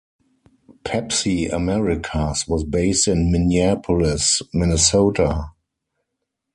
PepsiAmericas 0.83 2.49
was 2.49 2.63
based 2.63 3.07
in 3.07 3.31
Minneapolis, 3.31 4.41
Minnesota. 4.51 5.51